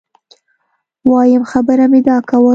وایم 1.09 1.43
خبره 1.51 1.85
مي 1.91 2.01
دا 2.07 2.17
کول 2.29 2.45